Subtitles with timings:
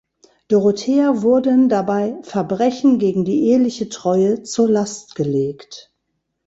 [0.47, 5.93] Dorothea wurden dabei „Verbrechen gegen die eheliche Treue“ zur Last gelegt.